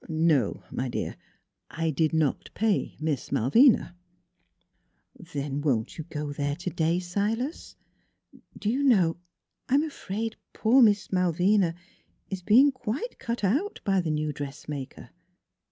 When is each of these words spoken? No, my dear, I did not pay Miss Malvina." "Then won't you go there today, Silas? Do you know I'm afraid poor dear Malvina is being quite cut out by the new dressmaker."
No, 0.31 0.63
my 0.71 0.89
dear, 0.89 1.15
I 1.69 1.91
did 1.91 2.11
not 2.11 2.49
pay 2.55 2.95
Miss 2.99 3.31
Malvina." 3.31 3.95
"Then 5.15 5.61
won't 5.61 5.95
you 5.99 6.05
go 6.05 6.33
there 6.33 6.55
today, 6.55 6.97
Silas? 6.97 7.75
Do 8.57 8.71
you 8.71 8.81
know 8.81 9.17
I'm 9.69 9.83
afraid 9.83 10.37
poor 10.53 10.81
dear 10.83 10.95
Malvina 11.11 11.75
is 12.31 12.41
being 12.41 12.71
quite 12.71 13.19
cut 13.19 13.43
out 13.43 13.79
by 13.83 14.01
the 14.01 14.09
new 14.09 14.33
dressmaker." 14.33 15.11